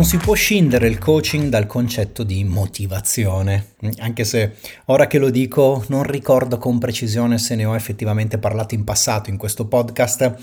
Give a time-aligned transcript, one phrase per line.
[0.00, 4.54] Non si può scindere il coaching dal concetto di motivazione, anche se
[4.86, 9.28] ora che lo dico non ricordo con precisione se ne ho effettivamente parlato in passato
[9.28, 10.36] in questo podcast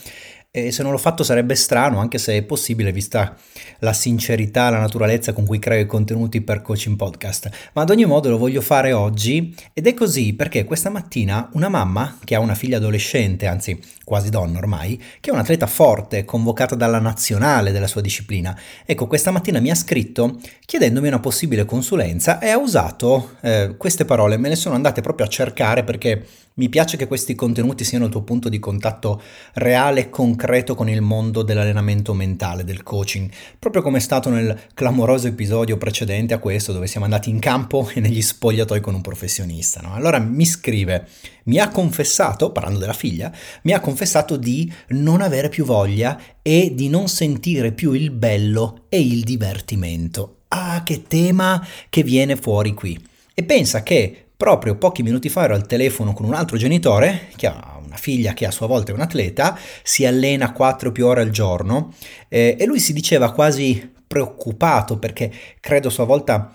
[0.52, 3.36] e se non l'ho fatto sarebbe strano, anche se è possibile, vista
[3.80, 7.50] la sincerità, la naturalezza con cui creo i contenuti per Coaching Podcast.
[7.74, 11.70] Ma ad ogni modo lo voglio fare oggi ed è così perché questa mattina una
[11.70, 16.76] mamma che ha una figlia adolescente, anzi quasi donna ormai, che è un'atleta forte, convocata
[16.76, 22.40] dalla nazionale della sua disciplina, ecco, questa mattina mi ha scritto chiedendomi una possibile consulenza
[22.40, 26.70] e ha usato eh, queste parole, me le sono andate proprio a cercare perché mi
[26.70, 29.22] piace che questi contenuti siano il tuo punto di contatto
[29.56, 34.58] reale e concreto con il mondo dell'allenamento mentale, del coaching, proprio come è stato nel
[34.74, 39.02] clamoroso episodio precedente a questo dove siamo andati in campo e negli spogliatoi con un
[39.02, 39.82] professionista.
[39.82, 39.94] No?
[39.94, 41.08] Allora mi scrive,
[41.48, 43.32] mi ha confessato, parlando della figlia,
[43.64, 48.86] mi ha confessato di non avere più voglia e di non sentire più il bello
[48.90, 50.44] e il divertimento.
[50.50, 52.98] Ah, che tema che viene fuori qui.
[53.34, 57.48] E pensa che Proprio pochi minuti fa ero al telefono con un altro genitore che
[57.48, 61.22] ha una figlia che a sua volta è un atleta, si allena 4 più ore
[61.22, 61.96] al giorno
[62.28, 66.54] eh, e lui si diceva quasi preoccupato perché credo a sua volta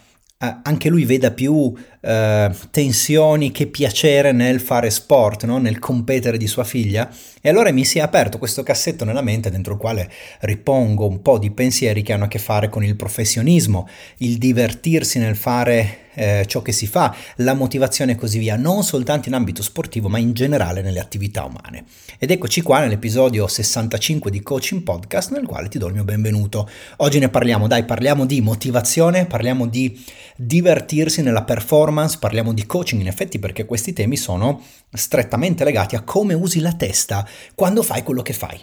[0.62, 5.58] anche lui veda più eh, tensioni che piacere nel fare sport, no?
[5.58, 7.08] nel competere di sua figlia.
[7.40, 11.22] E allora mi si è aperto questo cassetto nella mente dentro il quale ripongo un
[11.22, 16.01] po' di pensieri che hanno a che fare con il professionismo, il divertirsi nel fare
[16.14, 20.08] eh, ciò che si fa, la motivazione e così via, non soltanto in ambito sportivo
[20.08, 21.84] ma in generale nelle attività umane.
[22.18, 26.68] Ed eccoci qua nell'episodio 65 di Coaching Podcast nel quale ti do il mio benvenuto.
[26.98, 30.02] Oggi ne parliamo, dai, parliamo di motivazione, parliamo di
[30.36, 36.02] divertirsi nella performance, parliamo di coaching in effetti perché questi temi sono strettamente legati a
[36.02, 38.60] come usi la testa quando fai quello che fai.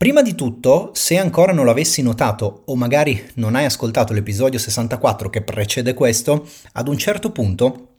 [0.00, 5.28] Prima di tutto, se ancora non l'avessi notato o magari non hai ascoltato l'episodio 64
[5.28, 7.96] che precede questo, ad un certo punto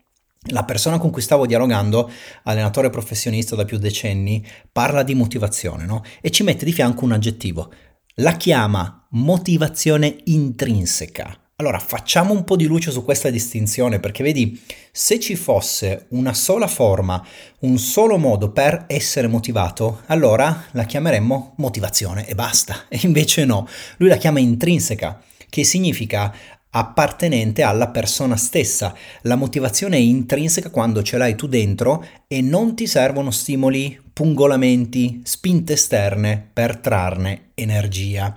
[0.47, 2.09] la persona con cui stavo dialogando,
[2.45, 6.03] allenatore professionista da più decenni, parla di motivazione no?
[6.21, 7.71] e ci mette di fianco un aggettivo.
[8.15, 11.50] La chiama motivazione intrinseca.
[11.61, 14.59] Allora facciamo un po' di luce su questa distinzione perché vedi,
[14.91, 17.23] se ci fosse una sola forma,
[17.59, 22.85] un solo modo per essere motivato, allora la chiameremmo motivazione e basta.
[22.89, 23.67] E invece no,
[23.97, 26.33] lui la chiama intrinseca, che significa
[26.71, 28.95] appartenente alla persona stessa.
[29.21, 35.21] La motivazione è intrinseca quando ce l'hai tu dentro e non ti servono stimoli, pungolamenti,
[35.23, 38.35] spinte esterne per trarne energia.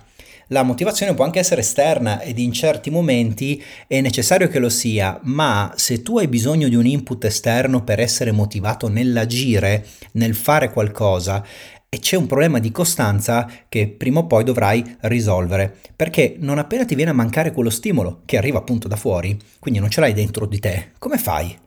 [0.55, 5.19] La motivazione può anche essere esterna ed in certi momenti è necessario che lo sia,
[5.23, 10.71] ma se tu hai bisogno di un input esterno per essere motivato nell'agire, nel fare
[10.71, 11.45] qualcosa,
[11.89, 16.85] e c'è un problema di costanza che prima o poi dovrai risolvere, perché non appena
[16.85, 20.13] ti viene a mancare quello stimolo che arriva appunto da fuori, quindi non ce l'hai
[20.13, 21.63] dentro di te, come fai?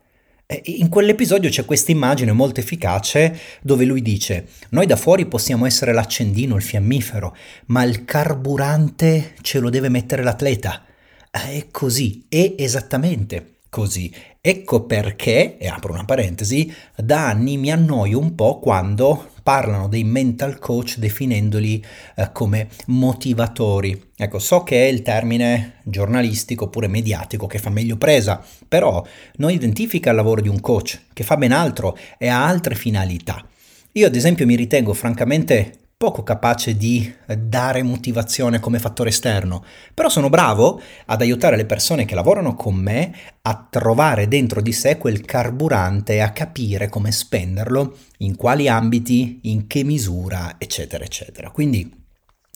[0.63, 5.93] In quell'episodio c'è questa immagine molto efficace dove lui dice: Noi da fuori possiamo essere
[5.93, 7.37] l'accendino, il fiammifero,
[7.67, 10.87] ma il carburante ce lo deve mettere l'atleta.
[11.31, 14.13] È così, è esattamente così.
[14.41, 20.05] Ecco perché, e apro una parentesi, da anni mi annoio un po' quando parlano dei
[20.05, 21.85] mental coach definendoli
[22.17, 24.11] eh, come motivatori.
[24.17, 29.05] Ecco, so che è il termine giornalistico oppure mediatico che fa meglio presa, però
[29.37, 33.47] non identifica il lavoro di un coach che fa ben altro e ha altre finalità.
[33.93, 40.09] Io ad esempio mi ritengo francamente poco capace di dare motivazione come fattore esterno, però
[40.09, 44.97] sono bravo ad aiutare le persone che lavorano con me a trovare dentro di sé
[44.97, 51.51] quel carburante a capire come spenderlo, in quali ambiti, in che misura, eccetera, eccetera.
[51.51, 51.93] Quindi,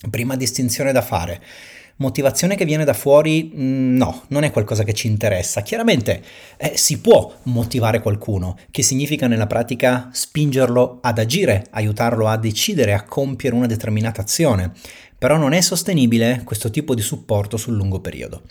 [0.08, 1.42] prima distinzione da fare
[2.02, 5.62] motivazione che viene da fuori, mm, no, non è qualcosa che ci interessa.
[5.62, 6.22] Chiaramente
[6.58, 12.92] eh, si può motivare qualcuno, che significa nella pratica spingerlo ad agire, aiutarlo a decidere,
[12.92, 14.72] a compiere una determinata azione,
[15.16, 18.42] però non è sostenibile questo tipo di supporto sul lungo periodo.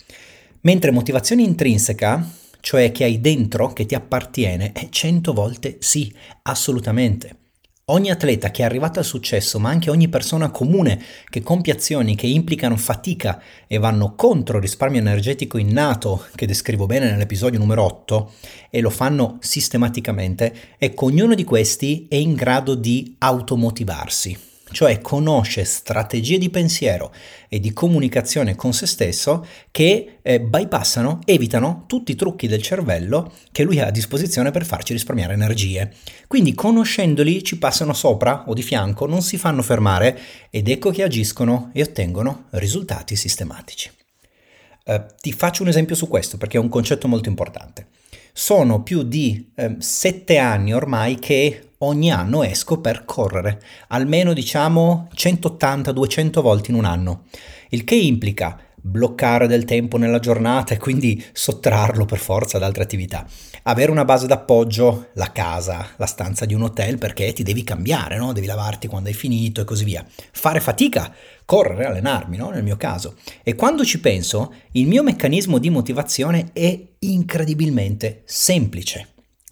[0.62, 2.26] Mentre motivazione intrinseca,
[2.60, 6.12] cioè che hai dentro, che ti appartiene, è cento volte sì,
[6.42, 7.41] assolutamente.
[7.86, 12.14] Ogni atleta che è arrivato al successo, ma anche ogni persona comune che compie azioni
[12.14, 17.82] che implicano fatica e vanno contro il risparmio energetico innato, che descrivo bene nell'episodio numero
[17.82, 18.34] 8,
[18.70, 25.64] e lo fanno sistematicamente, ecco, ognuno di questi è in grado di automotivarsi cioè conosce
[25.64, 27.12] strategie di pensiero
[27.48, 33.32] e di comunicazione con se stesso che eh, bypassano, evitano tutti i trucchi del cervello
[33.52, 35.92] che lui ha a disposizione per farci risparmiare energie.
[36.26, 40.18] Quindi conoscendoli ci passano sopra o di fianco, non si fanno fermare
[40.50, 43.90] ed ecco che agiscono e ottengono risultati sistematici.
[44.84, 47.88] Eh, ti faccio un esempio su questo perché è un concetto molto importante.
[48.32, 55.08] Sono più di eh, sette anni ormai che ogni anno esco per correre, almeno diciamo
[55.14, 57.24] 180-200 volte in un anno,
[57.70, 62.82] il che implica bloccare del tempo nella giornata e quindi sottrarlo per forza ad altre
[62.82, 63.24] attività.
[63.64, 68.16] Avere una base d'appoggio, la casa, la stanza di un hotel perché ti devi cambiare,
[68.16, 68.32] no?
[68.32, 70.04] devi lavarti quando hai finito e così via.
[70.32, 71.14] Fare fatica,
[71.44, 72.50] correre, allenarmi, no?
[72.50, 73.14] nel mio caso.
[73.44, 79.10] E quando ci penso, il mio meccanismo di motivazione è incredibilmente semplice.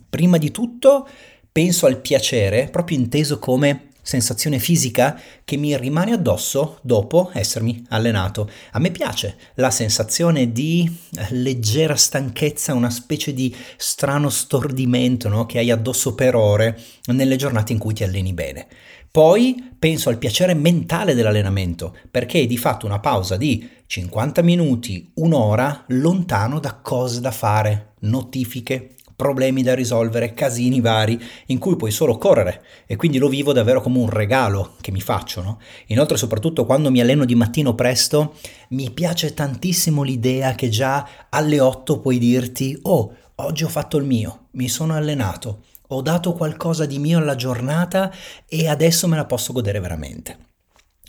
[0.08, 1.06] Prima di tutto
[1.52, 8.50] penso al piacere, proprio inteso come sensazione fisica che mi rimane addosso dopo essermi allenato.
[8.72, 10.90] A me piace la sensazione di
[11.30, 15.46] leggera stanchezza, una specie di strano stordimento no?
[15.46, 18.66] che hai addosso per ore nelle giornate in cui ti alleni bene.
[19.10, 25.10] Poi penso al piacere mentale dell'allenamento, perché è di fatto una pausa di 50 minuti,
[25.14, 31.90] un'ora lontano da cose da fare, notifiche, problemi da risolvere, casini vari, in cui puoi
[31.90, 35.42] solo correre e quindi lo vivo davvero come un regalo che mi faccio.
[35.42, 35.58] No?
[35.88, 38.36] Inoltre, soprattutto quando mi alleno di mattino presto,
[38.70, 44.04] mi piace tantissimo l'idea che già alle 8 puoi dirti, oh, oggi ho fatto il
[44.04, 48.10] mio, mi sono allenato, ho dato qualcosa di mio alla giornata
[48.48, 50.49] e adesso me la posso godere veramente.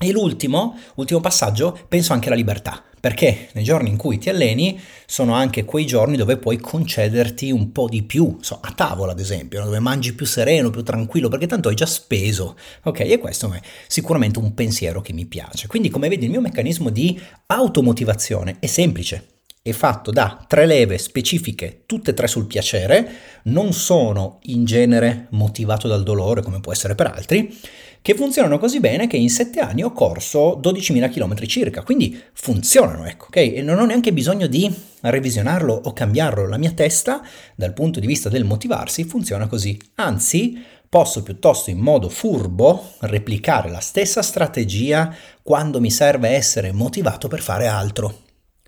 [0.03, 4.79] E l'ultimo, ultimo passaggio, penso anche alla libertà, perché nei giorni in cui ti alleni
[5.05, 9.19] sono anche quei giorni dove puoi concederti un po' di più, so, a tavola ad
[9.19, 13.01] esempio, dove mangi più sereno, più tranquillo, perché tanto hai già speso, ok?
[13.01, 15.67] E questo è sicuramente un pensiero che mi piace.
[15.67, 19.27] Quindi come vedi il mio meccanismo di automotivazione è semplice,
[19.61, 23.07] è fatto da tre leve specifiche, tutte e tre sul piacere,
[23.43, 27.55] non sono in genere motivato dal dolore come può essere per altri,
[28.01, 33.05] che funzionano così bene che in sette anni ho corso 12.000 km circa, quindi funzionano,
[33.05, 33.35] ecco, ok?
[33.35, 37.21] E non ho neanche bisogno di revisionarlo o cambiarlo, la mia testa,
[37.55, 39.79] dal punto di vista del motivarsi, funziona così.
[39.95, 40.59] Anzi,
[40.89, 47.41] posso piuttosto in modo furbo replicare la stessa strategia quando mi serve essere motivato per
[47.41, 48.21] fare altro.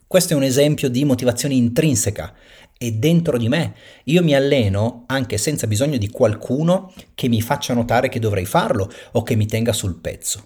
[0.05, 2.31] Questo è un esempio di motivazione intrinseca
[2.87, 3.73] è dentro di me.
[4.05, 8.91] Io mi alleno anche senza bisogno di qualcuno che mi faccia notare che dovrei farlo
[9.11, 10.45] o che mi tenga sul pezzo.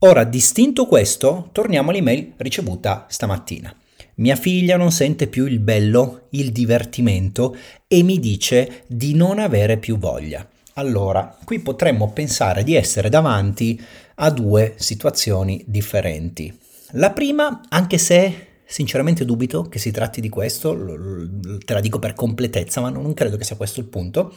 [0.00, 3.74] Ora, distinto questo, torniamo all'email ricevuta stamattina.
[4.16, 9.76] Mia figlia non sente più il bello, il divertimento e mi dice di non avere
[9.76, 10.46] più voglia.
[10.74, 13.80] Allora, qui potremmo pensare di essere davanti
[14.16, 16.56] a due situazioni differenti.
[16.92, 20.78] La prima, anche se Sinceramente dubito che si tratti di questo,
[21.64, 24.32] te la dico per completezza, ma non credo che sia questo il punto,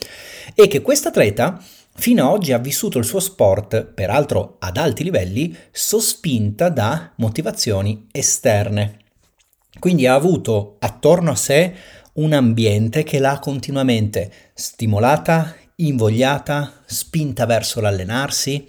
[0.56, 1.64] e che questa atleta
[1.94, 8.08] fino ad oggi ha vissuto il suo sport, peraltro ad alti livelli, sospinta da motivazioni
[8.12, 8.98] esterne.
[9.78, 11.76] Quindi ha avuto attorno a sé
[12.14, 18.68] un ambiente che l'ha continuamente stimolata, invogliata, spinta verso l'allenarsi,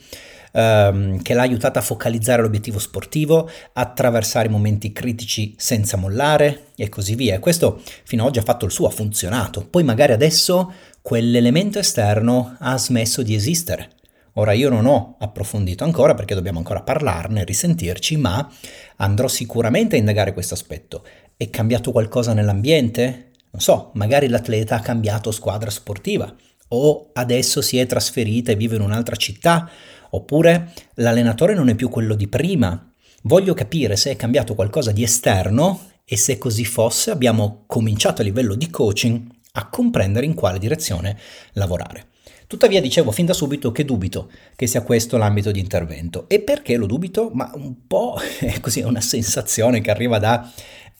[0.54, 6.88] ehm, che l'ha aiutata a focalizzare l'obiettivo sportivo, attraversare i momenti critici senza mollare e
[6.88, 7.34] così via.
[7.34, 9.66] E questo fino ad oggi ha fatto il suo, ha funzionato.
[9.66, 10.72] Poi magari adesso
[11.02, 13.90] quell'elemento esterno ha smesso di esistere.
[14.36, 18.48] Ora io non ho approfondito ancora perché dobbiamo ancora parlarne, risentirci, ma
[18.96, 21.04] andrò sicuramente a indagare questo aspetto.
[21.36, 23.30] È cambiato qualcosa nell'ambiente?
[23.50, 26.34] Non so, magari l'atleta ha cambiato squadra sportiva
[26.68, 29.70] o adesso si è trasferita e vive in un'altra città
[30.14, 32.90] Oppure l'allenatore non è più quello di prima.
[33.22, 38.24] Voglio capire se è cambiato qualcosa di esterno e se così fosse abbiamo cominciato a
[38.24, 41.18] livello di coaching a comprendere in quale direzione
[41.52, 42.08] lavorare.
[42.46, 46.28] Tuttavia dicevo fin da subito che dubito che sia questo l'ambito di intervento.
[46.28, 47.30] E perché lo dubito?
[47.32, 50.48] Ma un po' è così, è una sensazione che arriva da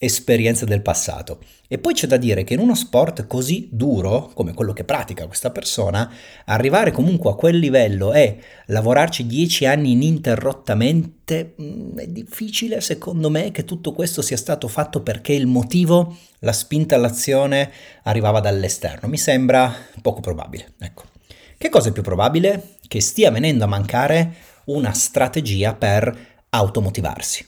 [0.04, 1.40] esperienze del passato.
[1.66, 5.26] E poi c'è da dire che in uno sport così duro come quello che pratica
[5.26, 6.11] questa persona,
[6.44, 13.50] arrivare comunque a quel livello e lavorarci dieci anni ininterrottamente mm, è difficile secondo me
[13.50, 17.70] che tutto questo sia stato fatto perché il motivo, la spinta all'azione
[18.04, 19.08] arrivava dall'esterno.
[19.08, 20.75] Mi sembra poco probabile.
[20.78, 21.04] Ecco.
[21.56, 22.76] Che cosa è più probabile?
[22.87, 24.34] Che stia venendo a mancare
[24.66, 26.16] una strategia per
[26.50, 27.46] automotivarsi.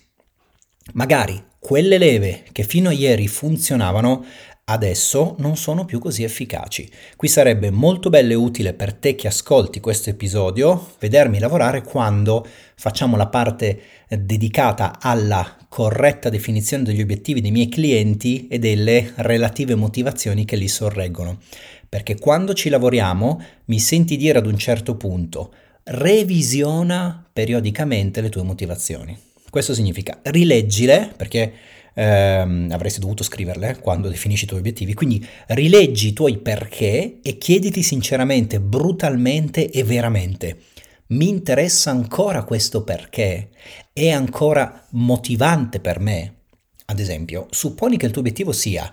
[0.95, 4.25] Magari quelle leve che fino a ieri funzionavano
[4.67, 6.89] adesso non sono più così efficaci.
[7.17, 12.47] Qui sarebbe molto bello e utile per te che ascolti questo episodio vedermi lavorare quando
[12.77, 19.75] facciamo la parte dedicata alla corretta definizione degli obiettivi dei miei clienti e delle relative
[19.75, 21.41] motivazioni che li sorreggono.
[21.89, 28.45] Perché quando ci lavoriamo mi senti dire ad un certo punto revisiona periodicamente le tue
[28.45, 29.26] motivazioni.
[29.51, 31.53] Questo significa rileggile, perché
[31.95, 37.39] ehm, avresti dovuto scriverle quando definisci i tuoi obiettivi, quindi rileggi i tuoi perché e
[37.39, 40.59] chiediti sinceramente, brutalmente e veramente,
[41.09, 43.51] mi interessa ancora questo perché?
[43.93, 46.35] È ancora motivante per me?
[46.87, 48.93] Ad esempio, supponi che il tuo obiettivo sia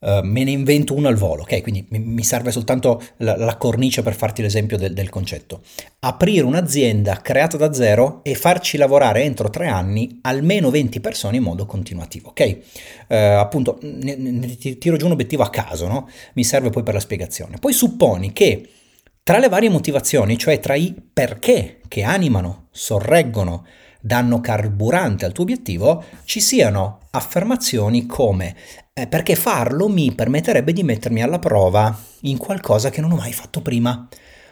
[0.00, 1.60] Uh, me ne invento uno al volo, ok?
[1.60, 5.62] Quindi mi, serve soltanto la, la, cornice per farti l'esempio del, del, concetto.
[6.00, 11.42] Aprire un'azienda creata da zero e farci lavorare entro tre anni almeno 20 persone in
[11.42, 12.58] modo continuativo, ok?
[13.08, 16.08] Uh, appunto, ne, ne, tiro giù un obiettivo a caso, no?
[16.34, 17.56] Mi serve poi per la spiegazione.
[17.58, 18.68] Poi supponi che
[19.24, 23.66] tra le varie motivazioni, cioè tra i perché che animano, sorreggono,
[24.00, 28.56] danno carburante al tuo obiettivo, ci siano affermazioni come
[28.98, 33.32] eh, perché farlo mi permetterebbe di mettermi alla prova in qualcosa che non ho mai
[33.32, 34.08] fatto prima.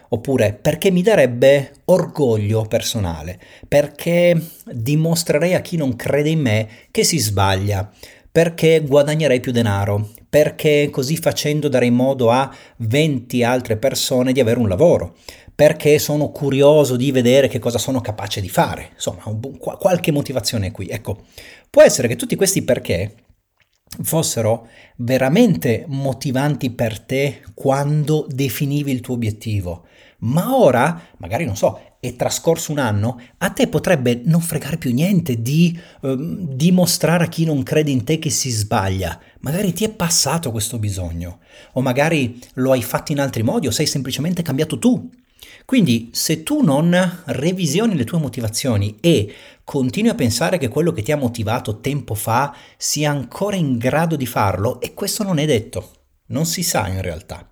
[0.09, 3.37] Oppure perché mi darebbe orgoglio personale,
[3.67, 7.91] perché dimostrerei a chi non crede in me che si sbaglia,
[8.31, 14.59] perché guadagnerei più denaro, perché così facendo darei modo a 20 altre persone di avere
[14.59, 15.15] un lavoro,
[15.53, 18.91] perché sono curioso di vedere che cosa sono capace di fare.
[18.93, 19.23] Insomma,
[19.59, 20.87] qualche motivazione qui.
[20.87, 21.23] Ecco,
[21.69, 23.13] può essere che tutti questi perché
[24.01, 24.67] fossero
[24.97, 29.85] veramente motivanti per te quando definivi il tuo obiettivo.
[30.19, 34.93] Ma ora, magari non so, è trascorso un anno, a te potrebbe non fregare più
[34.93, 39.19] niente di eh, dimostrare a chi non crede in te che si sbaglia.
[39.41, 41.39] Magari ti è passato questo bisogno,
[41.73, 45.09] o magari lo hai fatto in altri modi, o sei semplicemente cambiato tu.
[45.65, 51.01] Quindi se tu non revisioni le tue motivazioni e continui a pensare che quello che
[51.01, 55.45] ti ha motivato tempo fa sia ancora in grado di farlo, e questo non è
[55.45, 55.91] detto,
[56.27, 57.49] non si sa in realtà.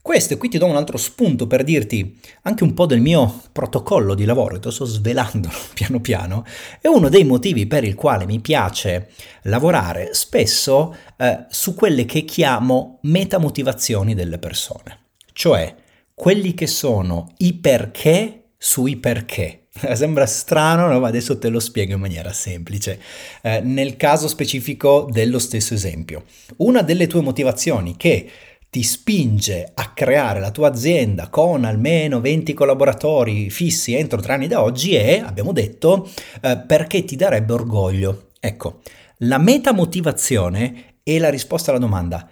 [0.00, 3.40] Questo, e qui ti do un altro spunto per dirti anche un po' del mio
[3.50, 6.44] protocollo di lavoro, te lo sto svelando piano piano,
[6.78, 9.08] è uno dei motivi per il quale mi piace
[9.44, 14.98] lavorare spesso eh, su quelle che chiamo metamotivazioni delle persone,
[15.32, 15.74] cioè
[16.14, 19.66] quelli che sono i perché sui perché.
[19.94, 21.00] Sembra strano, no?
[21.00, 23.00] ma adesso te lo spiego in maniera semplice.
[23.42, 26.24] Eh, nel caso specifico dello stesso esempio,
[26.58, 28.30] una delle tue motivazioni che
[28.70, 34.48] ti spinge a creare la tua azienda con almeno 20 collaboratori fissi entro tre anni
[34.48, 38.30] da oggi è, abbiamo detto, eh, perché ti darebbe orgoglio.
[38.40, 38.80] Ecco,
[39.18, 42.28] la metamotivazione è la risposta alla domanda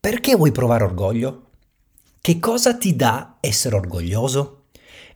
[0.00, 1.47] perché vuoi provare orgoglio?
[2.20, 4.64] Che cosa ti dà essere orgoglioso?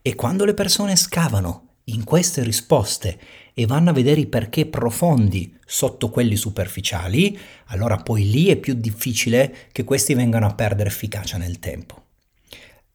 [0.00, 3.18] E quando le persone scavano in queste risposte
[3.54, 8.74] e vanno a vedere i perché profondi sotto quelli superficiali, allora poi lì è più
[8.74, 12.00] difficile che questi vengano a perdere efficacia nel tempo.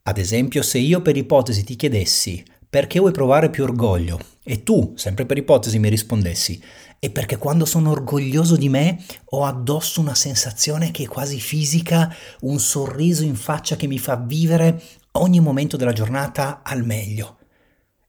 [0.03, 4.93] Ad esempio, se io per ipotesi ti chiedessi perché vuoi provare più orgoglio e tu,
[4.95, 6.61] sempre per ipotesi, mi rispondessi
[6.99, 12.13] e perché quando sono orgoglioso di me ho addosso una sensazione che è quasi fisica,
[12.41, 14.81] un sorriso in faccia che mi fa vivere
[15.13, 17.37] ogni momento della giornata al meglio.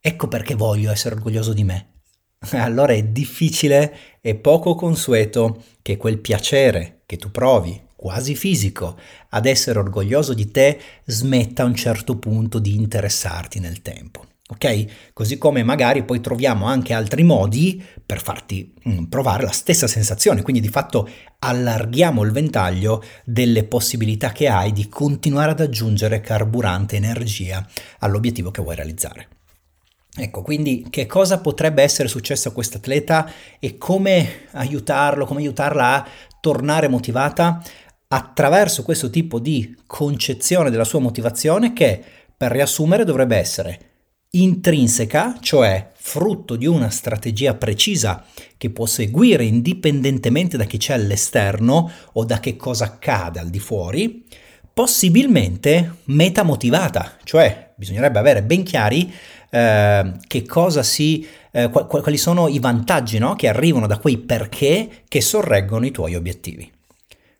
[0.00, 1.92] Ecco perché voglio essere orgoglioso di me.
[2.52, 8.96] Allora è difficile e poco consueto che quel piacere che tu provi, quasi fisico,
[9.30, 14.24] ad essere orgoglioso di te smetta a un certo punto di interessarti nel tempo.
[14.50, 15.12] Ok?
[15.12, 20.40] Così come magari poi troviamo anche altri modi per farti mm, provare la stessa sensazione,
[20.40, 21.06] quindi di fatto
[21.40, 27.64] allarghiamo il ventaglio delle possibilità che hai di continuare ad aggiungere carburante energia
[27.98, 29.28] all'obiettivo che vuoi realizzare.
[30.16, 35.94] Ecco, quindi che cosa potrebbe essere successo a questo atleta e come aiutarlo, come aiutarla
[35.94, 36.08] a
[36.40, 37.62] tornare motivata
[38.08, 42.02] attraverso questo tipo di concezione della sua motivazione che,
[42.34, 43.87] per riassumere, dovrebbe essere
[44.30, 48.24] intrinseca, cioè frutto di una strategia precisa
[48.56, 53.58] che può seguire indipendentemente da chi c'è all'esterno o da che cosa accade al di
[53.58, 54.24] fuori,
[54.72, 59.12] possibilmente metamotivata, cioè bisognerebbe avere ben chiari
[59.50, 63.34] eh, che cosa si, eh, quali sono i vantaggi no?
[63.34, 66.70] che arrivano da quei perché che sorreggono i tuoi obiettivi.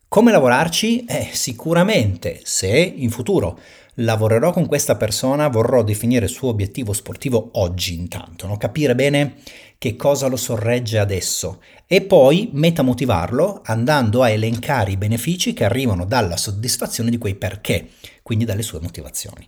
[0.07, 1.05] Come lavorarci?
[1.05, 3.59] Eh, sicuramente se in futuro
[3.99, 8.57] lavorerò con questa persona, vorrò definire il suo obiettivo sportivo oggi intanto, no?
[8.57, 9.35] capire bene
[9.77, 16.05] che cosa lo sorregge adesso e poi metamotivarlo andando a elencare i benefici che arrivano
[16.05, 17.89] dalla soddisfazione di quei perché,
[18.21, 19.47] quindi dalle sue motivazioni.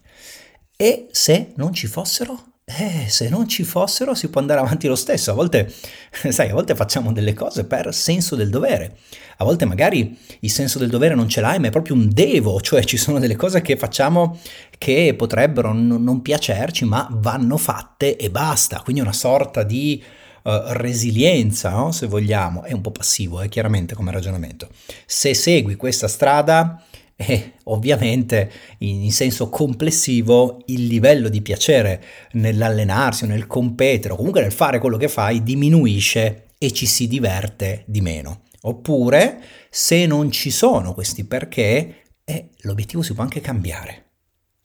[0.75, 2.50] E se non ci fossero?
[2.63, 5.31] Eh, se non ci fossero si può andare avanti lo stesso.
[5.31, 5.71] A volte,
[6.29, 8.97] sai, a volte facciamo delle cose per senso del dovere.
[9.37, 12.61] A volte magari il senso del dovere non ce l'hai, ma è proprio un devo,
[12.61, 14.39] cioè ci sono delle cose che facciamo
[14.77, 18.81] che potrebbero n- non piacerci, ma vanno fatte e basta.
[18.81, 20.01] Quindi una sorta di
[20.43, 21.91] resilienza, no?
[21.91, 24.69] se vogliamo, è un po' passivo, eh, chiaramente come ragionamento.
[25.05, 26.83] Se segui questa strada,
[27.27, 34.41] e ovviamente in senso complessivo il livello di piacere nell'allenarsi o nel competere o comunque
[34.41, 38.43] nel fare quello che fai diminuisce e ci si diverte di meno.
[38.63, 44.05] Oppure se non ci sono questi perché, eh, l'obiettivo si può anche cambiare.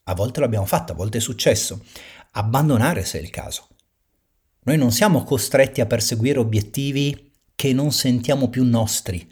[0.05, 1.83] A volte l'abbiamo fatto, a volte è successo.
[2.33, 3.69] Abbandonare se è il caso.
[4.65, 9.27] Noi non siamo costretti a perseguire obiettivi che non sentiamo più nostri,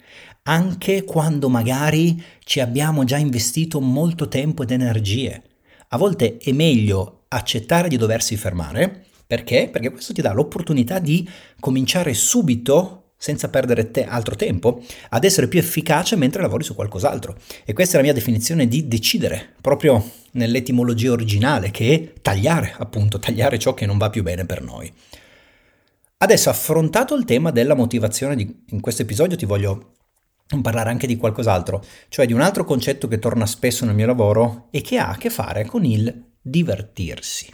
[0.47, 5.43] anche quando magari ci abbiamo già investito molto tempo ed energie.
[5.89, 9.69] A volte è meglio accettare di doversi fermare, perché?
[9.71, 11.29] Perché questo ti dà l'opportunità di
[11.61, 17.39] cominciare subito senza perdere te- altro tempo, ad essere più efficace mentre lavori su qualcos'altro.
[17.65, 23.19] E questa è la mia definizione di decidere, proprio nell'etimologia originale, che è tagliare, appunto,
[23.19, 24.93] tagliare ciò che non va più bene per noi.
[26.19, 29.93] Adesso, affrontato il tema della motivazione, di, in questo episodio ti voglio
[30.61, 34.69] parlare anche di qualcos'altro, cioè di un altro concetto che torna spesso nel mio lavoro
[34.71, 37.53] e che ha a che fare con il divertirsi.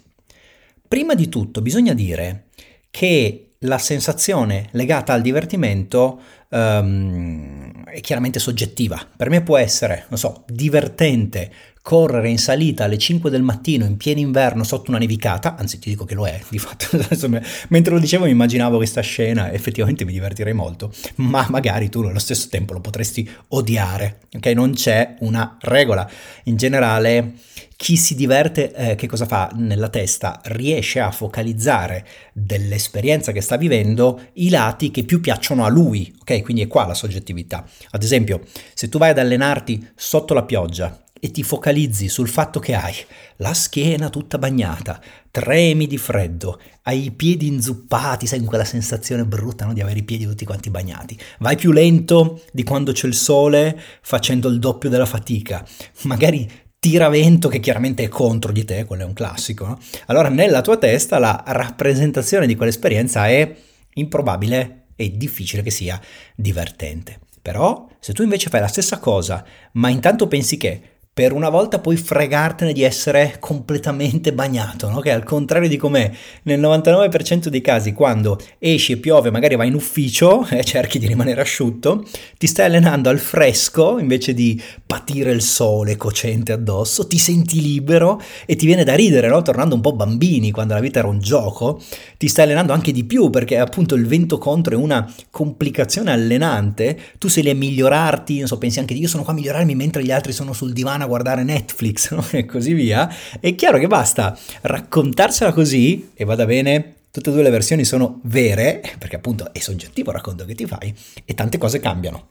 [0.87, 2.47] Prima di tutto bisogna dire
[2.91, 9.07] che la sensazione legata al divertimento um, è chiaramente soggettiva.
[9.17, 13.97] Per me può essere, non so, divertente correre in salita alle 5 del mattino in
[13.97, 16.87] pieno inverno sotto una nevicata, anzi ti dico che lo è, di fatto,
[17.69, 22.19] mentre lo dicevo mi immaginavo questa scena, effettivamente mi divertirei molto, ma magari tu allo
[22.19, 24.47] stesso tempo lo potresti odiare, ok?
[24.49, 26.09] Non c'è una regola.
[26.45, 27.35] In generale
[27.77, 30.41] chi si diverte, eh, che cosa fa nella testa?
[30.45, 36.43] Riesce a focalizzare dell'esperienza che sta vivendo i lati che più piacciono a lui, ok?
[36.43, 37.67] Quindi è qua la soggettività.
[37.93, 38.43] Ad esempio,
[38.75, 42.95] se tu vai ad allenarti sotto la pioggia e ti focalizzi sul fatto che hai
[43.37, 45.01] la schiena tutta bagnata,
[45.31, 49.73] tremi di freddo, hai i piedi inzuppati, sai quella sensazione brutta no?
[49.73, 53.79] di avere i piedi tutti quanti bagnati, vai più lento di quando c'è il sole
[54.01, 55.65] facendo il doppio della fatica,
[56.03, 59.79] magari tira vento che chiaramente è contro di te, quello è un classico, no?
[60.07, 63.55] allora nella tua testa la rappresentazione di quell'esperienza è
[63.95, 66.01] improbabile e difficile che sia
[66.35, 67.21] divertente.
[67.43, 71.81] Però se tu invece fai la stessa cosa, ma intanto pensi che per una volta
[71.81, 75.01] puoi fregartene di essere completamente bagnato, no?
[75.01, 76.09] che al contrario di com'è
[76.45, 81.09] nel 99% dei casi quando esci e piove, magari vai in ufficio e cerchi di
[81.09, 82.07] rimanere asciutto,
[82.39, 88.23] ti stai allenando al fresco invece di patire il sole cocente addosso, ti senti libero
[88.47, 89.43] e ti viene da ridere, no?
[89.43, 91.83] tornando un po' bambini quando la vita era un gioco,
[92.19, 96.97] ti stai allenando anche di più perché appunto il vento contro è una complicazione allenante,
[97.19, 99.75] tu sei lì a migliorarti, non so, pensi anche di io sono qua a migliorarmi
[99.75, 102.25] mentre gli altri sono sul divano a guardare Netflix no?
[102.31, 106.95] e così via, è chiaro che basta raccontarsela così e vada bene.
[107.11, 110.65] Tutte e due le versioni sono vere, perché appunto è soggettivo il racconto che ti
[110.65, 112.29] fai, e tante cose cambiano.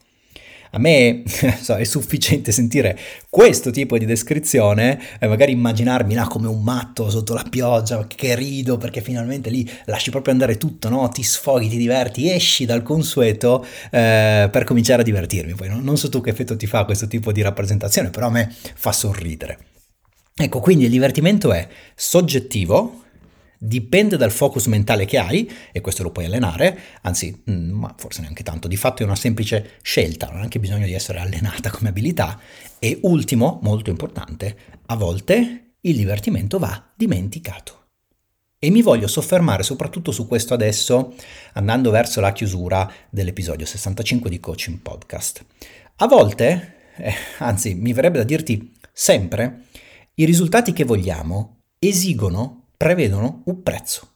[0.70, 1.22] A me
[1.60, 7.10] so, è sufficiente sentire questo tipo di descrizione e magari immaginarmi là come un matto
[7.10, 11.08] sotto la pioggia, che rido perché finalmente lì lasci proprio andare tutto, no?
[11.08, 15.54] ti sfoghi, ti diverti, esci dal consueto eh, per cominciare a divertirmi.
[15.54, 18.30] Poi non, non so tu che effetto ti fa questo tipo di rappresentazione, però a
[18.30, 19.58] me fa sorridere.
[20.36, 23.02] Ecco, quindi il divertimento è soggettivo,
[23.62, 28.22] dipende dal focus mentale che hai e questo lo puoi allenare, anzi, mm, ma forse
[28.22, 31.70] neanche tanto, di fatto è una semplice scelta, non ha anche bisogno di essere allenata
[31.70, 32.40] come abilità
[32.78, 37.88] e ultimo, molto importante, a volte il divertimento va dimenticato.
[38.58, 41.14] E mi voglio soffermare soprattutto su questo adesso,
[41.52, 45.44] andando verso la chiusura dell'episodio 65 di Coaching Podcast.
[45.96, 49.64] A volte, eh, anzi mi verrebbe da dirti sempre,
[50.14, 54.08] i risultati che vogliamo esigono prevedono un prezzo.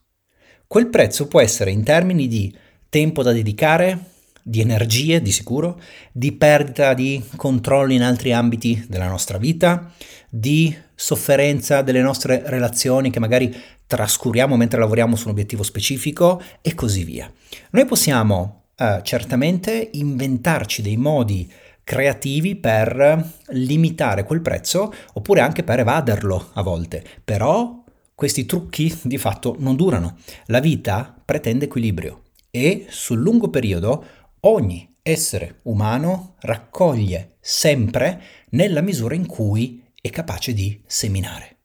[0.67, 2.51] Quel prezzo può essere in termini di
[2.89, 3.99] tempo da dedicare,
[4.43, 5.79] di energie di sicuro,
[6.11, 9.93] di perdita di controllo in altri ambiti della nostra vita,
[10.31, 13.55] di sofferenza delle nostre relazioni che magari
[13.87, 17.31] trascuriamo mentre lavoriamo su un obiettivo specifico e così via.
[17.73, 21.53] Noi possiamo eh, certamente inventarci dei modi
[21.85, 27.84] creativi per limitare quel prezzo oppure anche per evaderlo a volte, però
[28.15, 30.17] questi trucchi di fatto non durano.
[30.47, 34.05] La vita pretende equilibrio e sul lungo periodo
[34.41, 41.57] ogni essere umano raccoglie sempre nella misura in cui è capace di seminare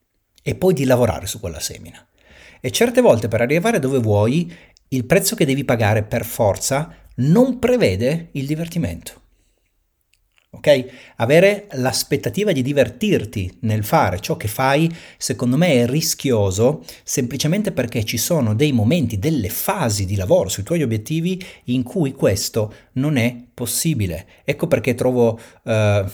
[0.41, 2.05] e poi di lavorare su quella semina.
[2.59, 4.51] E certe volte per arrivare dove vuoi,
[4.89, 9.21] il prezzo che devi pagare per forza non prevede il divertimento.
[10.51, 10.85] Ok?
[11.17, 18.03] Avere l'aspettativa di divertirti nel fare ciò che fai, secondo me è rischioso semplicemente perché
[18.03, 23.17] ci sono dei momenti, delle fasi di lavoro sui tuoi obiettivi in cui questo non
[23.17, 24.27] è possibile.
[24.43, 25.39] Ecco perché trovo...
[25.63, 26.09] Uh,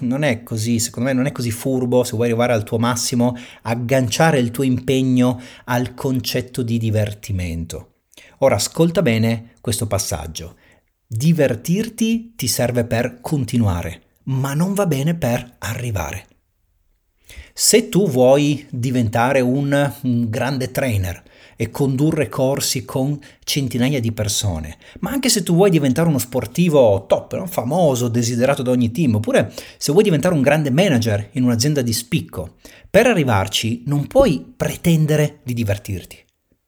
[0.00, 3.36] non è così, secondo me non è così furbo se vuoi arrivare al tuo massimo,
[3.62, 7.88] agganciare il tuo impegno al concetto di divertimento.
[8.38, 10.56] Ora ascolta bene questo passaggio.
[11.14, 16.26] Divertirti ti serve per continuare, ma non va bene per arrivare.
[17.52, 21.22] Se tu vuoi diventare un, un, grande trainer
[21.56, 27.04] e condurre corsi con centinaia di persone, ma anche se tu vuoi diventare uno sportivo
[27.06, 27.46] top, no?
[27.46, 31.92] famoso, desiderato da ogni team, oppure se vuoi diventare un grande manager in un'azienda di
[31.92, 32.54] spicco,
[32.88, 36.16] per arrivarci non puoi pretendere di divertirti.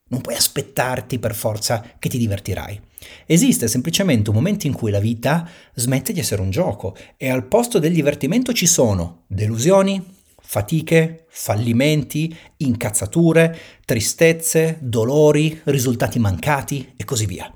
[0.09, 2.93] Non puoi aspettarti per forza che ti divertirai.
[3.27, 7.47] Esiste semplicemente un momento in cui la vita smette di essere un gioco e al
[7.47, 10.03] posto del divertimento ci sono delusioni,
[10.41, 17.53] fatiche, fallimenti, incazzature, tristezze, dolori, risultati mancati e così via.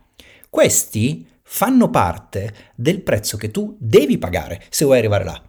[0.48, 5.42] Questi fanno parte del prezzo che tu devi pagare se vuoi arrivare là.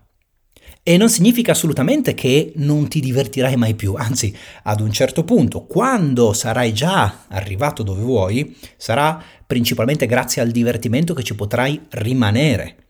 [0.89, 5.67] E non significa assolutamente che non ti divertirai mai più, anzi, ad un certo punto,
[5.67, 12.88] quando sarai già arrivato dove vuoi, sarà principalmente grazie al divertimento che ci potrai rimanere.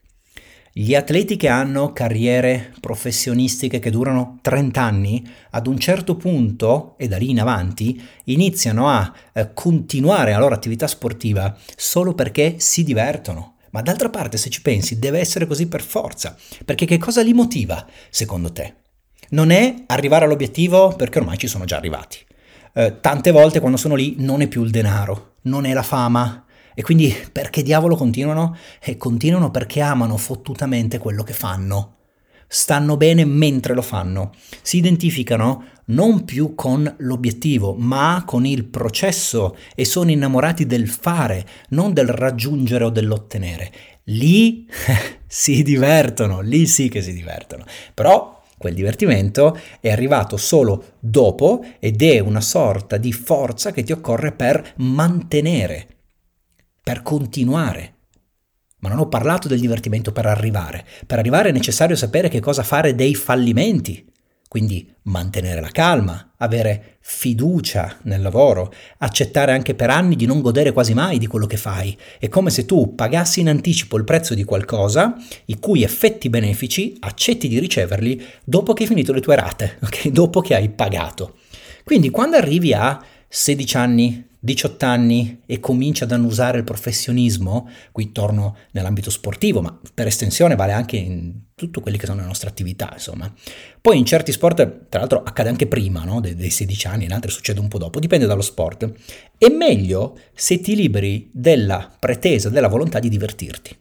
[0.72, 7.10] Gli atleti che hanno carriere professionistiche che durano 30 anni, ad un certo punto e
[7.10, 12.86] da lì in avanti, iniziano a eh, continuare la loro attività sportiva solo perché si
[12.86, 13.56] divertono.
[13.72, 17.34] Ma d'altra parte, se ci pensi, deve essere così per forza, perché che cosa li
[17.34, 18.76] motiva, secondo te?
[19.30, 22.18] Non è arrivare all'obiettivo perché ormai ci sono già arrivati.
[22.74, 26.46] Eh, tante volte quando sono lì non è più il denaro, non è la fama,
[26.74, 28.56] e quindi perché diavolo continuano?
[28.80, 31.98] E continuano perché amano fottutamente quello che fanno.
[32.52, 34.32] Stanno bene mentre lo fanno.
[34.64, 41.46] Si identificano non più con l'obiettivo, ma con il processo e sono innamorati del fare,
[41.70, 43.72] non del raggiungere o dell'ottenere.
[44.06, 44.68] Lì
[45.28, 47.66] si divertono, lì sì che si divertono.
[47.94, 53.92] Però quel divertimento è arrivato solo dopo ed è una sorta di forza che ti
[53.92, 55.88] occorre per mantenere,
[56.82, 57.98] per continuare.
[58.80, 60.86] Ma non ho parlato del divertimento per arrivare.
[61.06, 64.06] Per arrivare è necessario sapere che cosa fare dei fallimenti.
[64.50, 70.72] Quindi mantenere la calma, avere fiducia nel lavoro, accettare anche per anni di non godere
[70.72, 71.96] quasi mai di quello che fai.
[72.18, 75.16] È come se tu pagassi in anticipo il prezzo di qualcosa,
[75.46, 80.12] i cui effetti benefici accetti di riceverli dopo che hai finito le tue rate, okay?
[80.12, 81.38] dopo che hai pagato.
[81.84, 88.12] Quindi quando arrivi a 16 anni, 18 anni e comincia ad annusare il professionismo, qui
[88.12, 92.48] torno nell'ambito sportivo, ma per estensione vale anche in tutte quelle che sono le nostre
[92.48, 93.32] attività, insomma.
[93.82, 96.22] Poi in certi sport, tra l'altro accade anche prima no?
[96.22, 98.90] dei, dei 16 anni, in altri succede un po' dopo, dipende dallo sport.
[99.38, 103.78] È meglio se ti liberi della pretesa, della volontà di divertirti.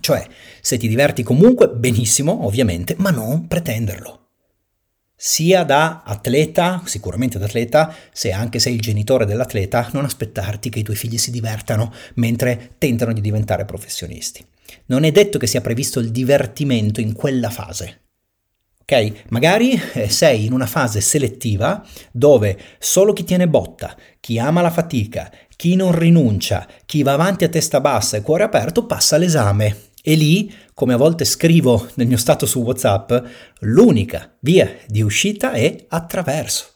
[0.00, 0.26] Cioè,
[0.60, 4.23] se ti diverti comunque, benissimo, ovviamente, ma non pretenderlo
[5.16, 10.80] sia da atleta, sicuramente da atleta, se anche sei il genitore dell'atleta, non aspettarti che
[10.80, 14.44] i tuoi figli si divertano mentre tentano di diventare professionisti.
[14.86, 18.00] Non è detto che sia previsto il divertimento in quella fase.
[18.82, 19.24] Ok?
[19.30, 24.70] Magari eh, sei in una fase selettiva dove solo chi tiene botta, chi ama la
[24.70, 29.92] fatica, chi non rinuncia, chi va avanti a testa bassa e cuore aperto passa l'esame
[30.06, 33.10] e lì, come a volte scrivo nel mio stato su WhatsApp,
[33.60, 36.74] l'unica via di uscita è attraverso.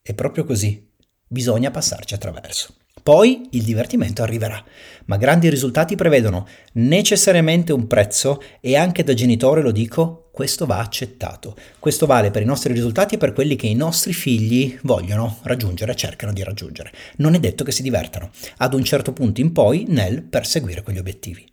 [0.00, 0.88] È proprio così.
[1.28, 2.76] Bisogna passarci attraverso.
[3.02, 4.64] Poi il divertimento arriverà,
[5.06, 10.78] ma grandi risultati prevedono necessariamente un prezzo e anche da genitore lo dico, questo va
[10.78, 11.54] accettato.
[11.78, 15.94] Questo vale per i nostri risultati e per quelli che i nostri figli vogliono raggiungere,
[15.94, 16.90] cercano di raggiungere.
[17.16, 20.98] Non è detto che si divertano, ad un certo punto in poi, nel perseguire quegli
[20.98, 21.51] obiettivi.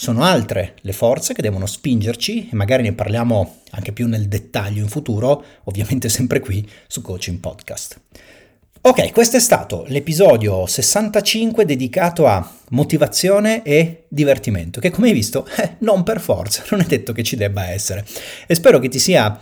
[0.00, 4.80] Sono altre le forze che devono spingerci e magari ne parliamo anche più nel dettaglio
[4.80, 8.00] in futuro, ovviamente sempre qui su Coaching Podcast.
[8.80, 15.44] Ok, questo è stato l'episodio 65 dedicato a motivazione e divertimento, che come hai visto,
[15.58, 18.06] eh, non per forza, non è detto che ci debba essere.
[18.46, 19.36] E spero che ti sia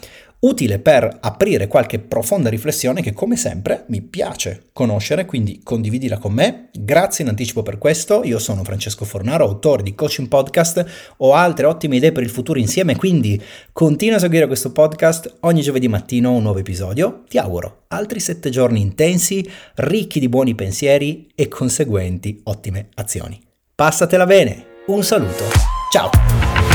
[0.46, 6.32] utile per aprire qualche profonda riflessione che come sempre mi piace conoscere, quindi condividila con
[6.32, 6.68] me.
[6.72, 10.84] Grazie in anticipo per questo, io sono Francesco Fornaro, autore di Coaching Podcast,
[11.18, 13.40] ho altre ottime idee per il futuro insieme, quindi
[13.72, 18.50] continua a seguire questo podcast, ogni giovedì mattino un nuovo episodio, ti auguro altri sette
[18.50, 23.40] giorni intensi, ricchi di buoni pensieri e conseguenti ottime azioni.
[23.74, 25.44] Passatela bene, un saluto,
[25.90, 26.65] ciao!